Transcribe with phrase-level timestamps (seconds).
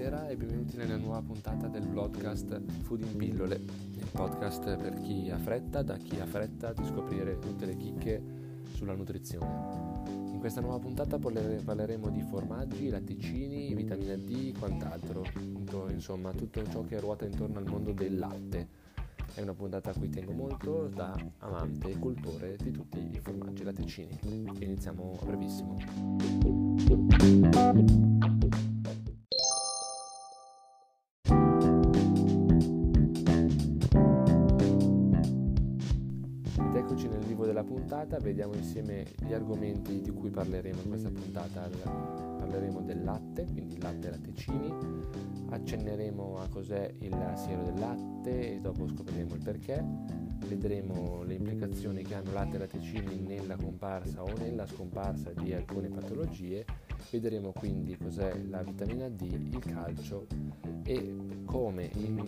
[0.00, 5.28] buonasera e benvenuti nella nuova puntata del podcast Food in Pillole, il podcast per chi
[5.28, 8.22] ha fretta, da chi ha fretta di scoprire tutte le chicche
[8.72, 10.08] sulla nutrizione.
[10.08, 15.22] In questa nuova puntata parleremo di formaggi, latticini, vitamina D e quant'altro,
[15.90, 18.68] insomma tutto ciò che ruota intorno al mondo del latte.
[19.34, 23.64] È una puntata a cui tengo molto da amante e cultore di tutti i formaggi
[23.64, 24.18] latticini.
[24.60, 25.76] Iniziamo brevissimo.
[37.60, 40.80] Della puntata, vediamo insieme gli argomenti di cui parleremo.
[40.82, 41.68] In questa puntata.
[42.40, 44.74] Parleremo del latte, quindi latte e latticini,
[45.50, 49.84] accenneremo a cos'è il siero del latte e dopo scopriremo il perché,
[50.46, 55.88] vedremo le implicazioni che hanno latte e latticini nella comparsa o nella scomparsa di alcune
[55.88, 56.64] patologie,
[57.10, 60.26] vedremo quindi cos'è la vitamina D, il calcio
[60.82, 62.24] e come in,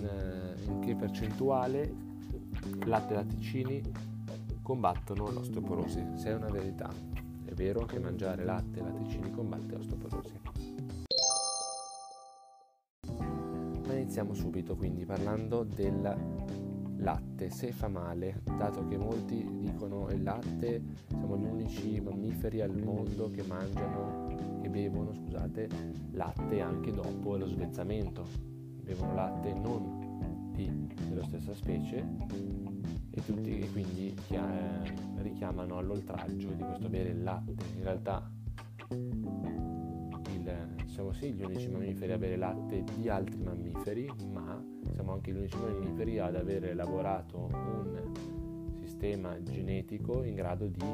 [0.66, 1.90] in che percentuale
[2.84, 3.82] latte e latticini
[4.62, 6.88] combattono l'osteoporosi, se è una verità.
[7.44, 10.40] È vero che mangiare latte e latticini combatte l'osteoporosi.
[13.86, 16.16] Ma iniziamo subito quindi parlando del
[16.96, 22.80] latte, se fa male, dato che molti dicono il latte, siamo gli unici mammiferi al
[22.80, 25.68] mondo che mangiano, che bevono, scusate,
[26.12, 28.24] latte anche dopo lo svezzamento.
[28.82, 30.01] Bevono latte non
[30.52, 32.04] di, della stessa specie
[33.10, 37.64] e tutti e quindi eh, richiamano all'oltraggio di questo bere il latte.
[37.76, 38.30] In realtà
[38.88, 45.32] il, siamo sì gli unici mammiferi a bere latte di altri mammiferi, ma siamo anche
[45.32, 48.12] gli unici mammiferi ad aver elaborato un
[48.80, 50.84] sistema genetico in grado di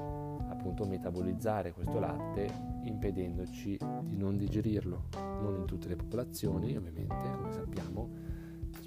[0.48, 2.48] appunto metabolizzare questo latte
[2.84, 5.04] impedendoci di non digerirlo.
[5.14, 8.08] Non in tutte le popolazioni, ovviamente, come sappiamo,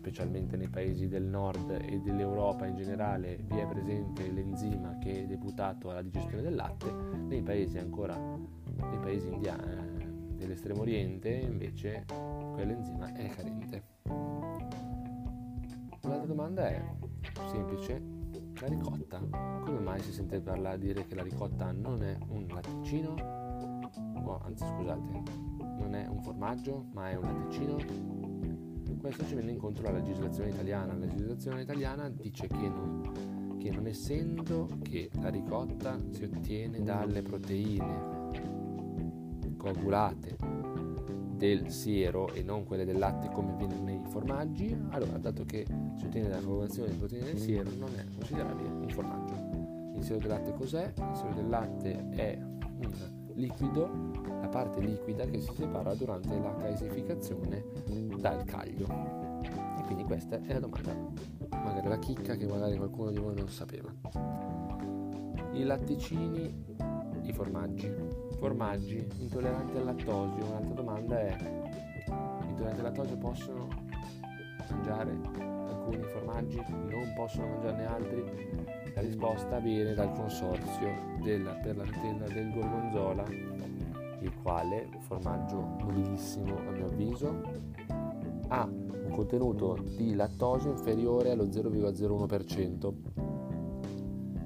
[0.02, 5.28] specialmente nei paesi del nord e dell'Europa in generale, vi è presente l'enzima che è
[5.28, 13.14] deputato alla digestione del latte, nei paesi ancora, nei paesi indiani, dell'estremo oriente invece quell'enzima
[13.14, 13.84] è carente.
[16.02, 16.84] Un'altra domanda è
[17.52, 18.02] semplice,
[18.60, 19.20] la ricotta.
[19.64, 23.14] Come mai si sente parlare dire che la ricotta non è un latticino?
[24.26, 25.24] Oh, anzi scusate,
[25.78, 28.21] non è un formaggio, ma è un latticino?
[29.02, 30.94] Questo ci viene incontro alla legislazione italiana.
[30.94, 37.24] La legislazione italiana dice che non, che non essendo che la ricotta si ottiene dalle
[37.24, 38.30] proteine
[39.58, 40.38] coagulate
[41.36, 45.66] del siero e non quelle del latte come avviene nei formaggi, allora dato che
[45.98, 49.34] si ottiene dalla coagulazione delle proteine del siero non è considerabile un formaggio.
[49.98, 50.94] Il siero del latte cos'è?
[50.96, 53.90] Il siero del latte è un liquido,
[54.40, 57.64] la parte liquida che si separa durante la gasificazione
[58.18, 58.88] dal caglio.
[59.78, 60.96] E quindi questa è la domanda,
[61.50, 63.92] magari la chicca che magari qualcuno di voi non sapeva.
[65.54, 66.66] I latticini,
[67.24, 67.92] i formaggi.
[68.38, 70.46] Formaggi intolleranti al lattosio.
[70.46, 71.36] Un'altra domanda è,
[72.48, 73.68] intolleranti al lattosio possono
[74.70, 75.51] mangiare
[75.82, 76.64] alcuni formaggi?
[76.68, 78.24] Non possono mangiarne altri?
[78.94, 80.90] La risposta viene dal consorzio
[81.22, 81.86] del, per la
[82.28, 83.26] del gorgonzola,
[84.20, 87.42] il quale, formaggio nobilissimo a mio avviso,
[88.50, 93.31] ha un contenuto di lattosio inferiore allo 0,01%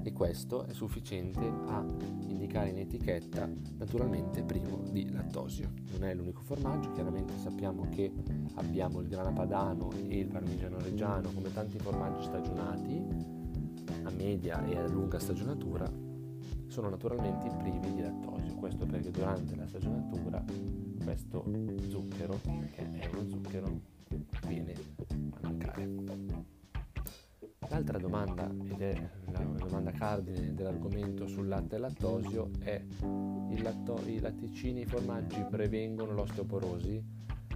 [0.06, 1.84] e questo è sufficiente a
[2.28, 5.72] indicare in etichetta naturalmente privo di lattosio.
[5.90, 8.12] Non è l'unico formaggio, chiaramente sappiamo che
[8.54, 13.04] abbiamo il grana padano e il parmigiano reggiano come tanti formaggi stagionati
[14.04, 15.90] a media e a lunga stagionatura
[16.68, 18.54] sono naturalmente privi di lattosio.
[18.54, 20.44] Questo perché durante la stagionatura
[21.02, 21.44] questo
[21.88, 23.80] zucchero, che è uno zucchero,
[24.46, 25.05] viene.
[27.76, 32.82] L'altra domanda, ed è la domanda cardine dell'argomento sul latte e lattosio, è
[33.60, 37.04] latto- i latticini e i formaggi prevengono l'osteoporosi?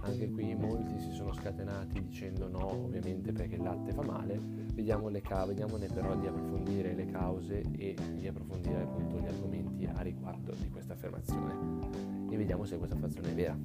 [0.01, 4.39] Anche qui molti si sono scatenati dicendo no, ovviamente perché il latte fa male.
[4.75, 9.87] Vediamo le ca- vediamone però di approfondire le cause e di approfondire appunto gli argomenti
[9.87, 11.89] a riguardo di questa affermazione
[12.29, 13.57] e vediamo se questa affermazione è vera.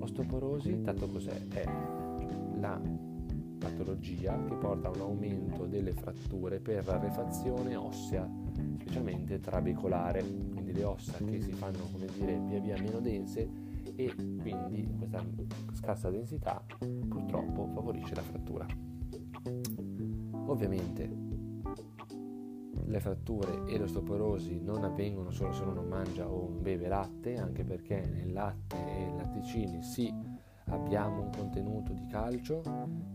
[0.00, 1.46] Osteoporosi, tanto cos'è?
[1.46, 1.64] È
[2.58, 2.80] la
[3.60, 8.28] patologia che porta a un aumento delle fratture per rarefazione ossea,
[8.80, 13.48] specialmente trabecolare, quindi le ossa che si fanno, come dire, via via meno dense
[13.94, 15.22] e quindi questa
[15.74, 16.64] scarsa densità
[17.06, 18.66] purtroppo favorisce la frattura.
[20.46, 21.28] Ovviamente
[22.86, 28.04] le fratture e l'osteoporosi non avvengono solo se uno mangia o beve latte, anche perché
[28.06, 30.12] nel latte e nei latticini si
[30.70, 32.62] abbiamo un contenuto di calcio,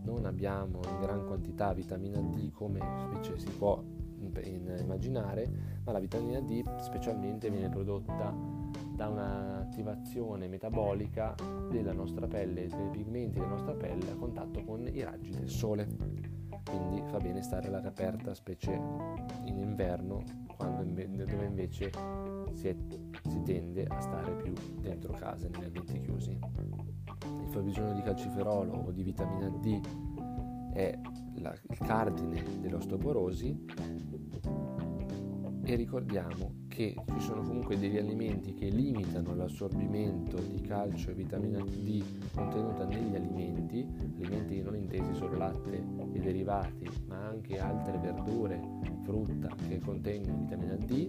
[0.02, 2.80] non abbiamo in gran quantità vitamina D come
[3.10, 3.82] invece si può
[4.18, 8.34] immaginare, ma la vitamina D specialmente viene prodotta
[8.94, 11.34] da un'attivazione metabolica
[11.70, 15.86] della nostra pelle, dei pigmenti della nostra pelle a contatto con i raggi del sole.
[16.64, 18.72] Quindi fa bene stare all'aria aperta, specie
[19.44, 20.22] in inverno,
[20.56, 21.90] dove invece
[22.52, 22.76] si, è,
[23.28, 26.38] si tende a stare più dentro casa, negli ambienti chiusi.
[27.56, 29.80] Il fabbisogno di calciferolo o di vitamina D.
[30.74, 30.98] È
[31.36, 33.64] la, il cardine dell'osteoporosi.
[35.64, 41.58] E ricordiamo che ci sono comunque degli alimenti che limitano l'assorbimento di calcio e vitamina
[41.58, 42.04] D
[42.34, 43.88] contenuta negli alimenti,
[44.18, 45.82] alimenti non intesi solo latte
[46.12, 48.60] e derivati, ma anche altre verdure,
[49.02, 51.08] frutta che contengono vitamina D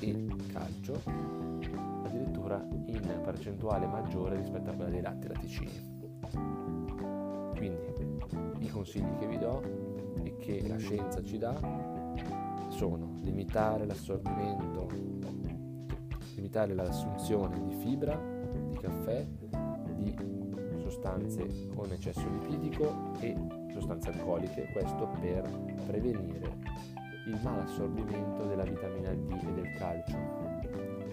[0.00, 6.00] e calcio, addirittura in percentuale maggiore rispetto a quella dei latti latticini.
[7.56, 7.80] Quindi
[8.58, 9.62] i consigli che vi do
[10.22, 11.54] e che la scienza ci dà
[12.68, 14.88] sono limitare l'assorbimento,
[16.34, 18.20] limitare l'assunzione di fibra,
[18.68, 19.26] di caffè,
[19.94, 20.14] di
[20.82, 23.34] sostanze con eccesso lipidico e
[23.72, 25.48] sostanze alcoliche, questo per
[25.86, 26.58] prevenire
[27.26, 30.31] il malassorbimento della vitamina D e del calcio,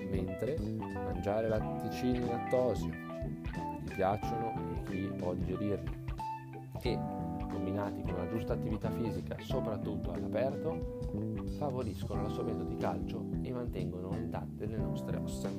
[0.09, 2.89] mentre mangiare latticini in lattosio,
[3.85, 5.97] chi piacciono e chi può digerirli,
[6.81, 7.00] e
[7.51, 11.00] combinati con una giusta attività fisica, soprattutto all'aperto,
[11.57, 15.50] favoriscono l'assorbimento di calcio e mantengono intatte le nostre ossa.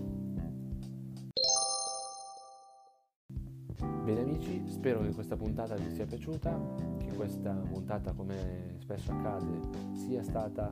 [4.05, 6.58] Bene amici, spero che questa puntata vi sia piaciuta,
[6.99, 9.61] che questa puntata come spesso accade
[9.93, 10.70] sia stata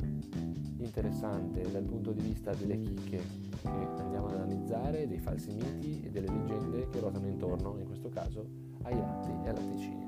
[0.78, 6.10] interessante dal punto di vista delle chicche che andiamo ad analizzare, dei falsi miti e
[6.10, 8.46] delle leggende che ruotano intorno, in questo caso,
[8.82, 10.06] ai latti e ai latticini.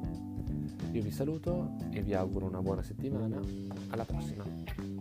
[0.92, 3.40] Io vi saluto e vi auguro una buona settimana,
[3.90, 4.99] alla prossima!